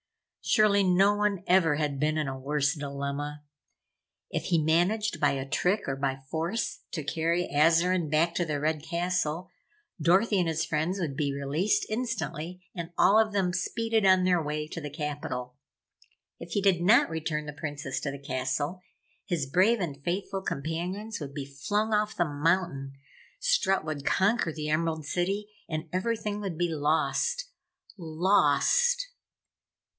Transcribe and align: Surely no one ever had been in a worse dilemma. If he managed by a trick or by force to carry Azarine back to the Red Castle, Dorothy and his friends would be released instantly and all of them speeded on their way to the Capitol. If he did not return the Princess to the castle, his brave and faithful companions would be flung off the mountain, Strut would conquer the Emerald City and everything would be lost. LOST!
Surely 0.43 0.83
no 0.83 1.13
one 1.15 1.43
ever 1.45 1.75
had 1.75 1.99
been 1.99 2.17
in 2.17 2.27
a 2.27 2.37
worse 2.37 2.73
dilemma. 2.73 3.43
If 4.31 4.45
he 4.45 4.61
managed 4.61 5.19
by 5.19 5.33
a 5.33 5.47
trick 5.47 5.87
or 5.87 5.95
by 5.95 6.23
force 6.31 6.79
to 6.93 7.03
carry 7.03 7.47
Azarine 7.47 8.09
back 8.09 8.33
to 8.35 8.43
the 8.43 8.59
Red 8.59 8.81
Castle, 8.81 9.51
Dorothy 10.01 10.39
and 10.39 10.47
his 10.47 10.65
friends 10.65 10.99
would 10.99 11.15
be 11.15 11.31
released 11.31 11.85
instantly 11.87 12.63
and 12.73 12.91
all 12.97 13.19
of 13.19 13.31
them 13.31 13.53
speeded 13.53 14.03
on 14.03 14.23
their 14.23 14.41
way 14.41 14.67
to 14.69 14.81
the 14.81 14.89
Capitol. 14.89 15.55
If 16.39 16.53
he 16.53 16.61
did 16.63 16.81
not 16.81 17.07
return 17.11 17.45
the 17.45 17.53
Princess 17.53 17.99
to 17.99 18.09
the 18.11 18.19
castle, 18.19 18.81
his 19.25 19.45
brave 19.45 19.79
and 19.79 20.03
faithful 20.03 20.41
companions 20.41 21.19
would 21.19 21.35
be 21.35 21.45
flung 21.45 21.93
off 21.93 22.17
the 22.17 22.25
mountain, 22.25 22.93
Strut 23.39 23.85
would 23.85 24.03
conquer 24.03 24.51
the 24.51 24.67
Emerald 24.69 25.05
City 25.05 25.47
and 25.69 25.87
everything 25.93 26.41
would 26.41 26.57
be 26.57 26.69
lost. 26.73 27.49
LOST! 27.97 29.05